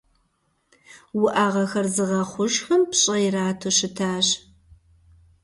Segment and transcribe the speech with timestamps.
[1.21, 4.27] Уӏэгъэхэр зыгъэхъужхэм пщӏэ ирату щытащ.